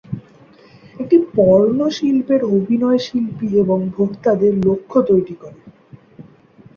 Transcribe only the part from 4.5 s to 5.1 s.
লক্ষ্য করে